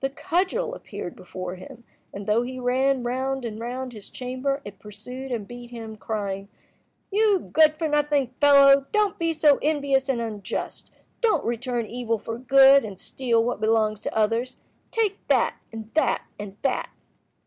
The 0.00 0.08
cudgel 0.08 0.74
appeared 0.74 1.14
before 1.14 1.56
him, 1.56 1.84
and 2.14 2.26
though 2.26 2.40
he 2.40 2.58
ran 2.58 3.02
round 3.02 3.44
and 3.44 3.60
round 3.60 3.92
his 3.92 4.08
chamber, 4.08 4.62
it 4.64 4.78
pursued 4.78 5.30
and 5.30 5.46
beat 5.46 5.70
him, 5.70 5.96
crying— 5.96 6.48
"You 7.10 7.50
good 7.52 7.74
for 7.74 7.86
nothing 7.86 8.28
fellow! 8.40 8.86
Don't 8.90 9.18
be 9.18 9.34
so 9.34 9.58
envious 9.60 10.08
and 10.08 10.18
unjust. 10.18 10.92
Don't 11.20 11.44
return 11.44 11.84
evil 11.84 12.18
for 12.18 12.38
good, 12.38 12.86
and 12.86 12.98
steal 12.98 13.44
what 13.44 13.60
belongs 13.60 14.00
to 14.00 14.16
others. 14.16 14.62
Take 14.90 15.18
that, 15.28 15.56
and 15.70 15.90
that, 15.92 16.22
and 16.38 16.56
that!" 16.62 16.88